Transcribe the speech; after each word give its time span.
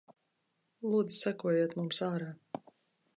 Lūdzu 0.93 1.17
sekojiet 1.19 1.77
mums 1.81 2.01
ārā. 2.09 2.31